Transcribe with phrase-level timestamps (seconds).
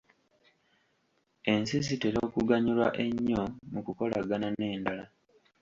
[1.51, 5.05] Ensi zitera okuganyulwa ennyo mu kukolagana n'endala.